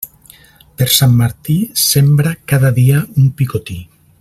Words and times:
Per 0.81 0.87
Sant 0.93 1.13
Martí, 1.19 1.57
sembra 1.83 2.33
cada 2.53 2.73
dia 2.79 3.05
un 3.25 3.29
picotí. 3.43 3.79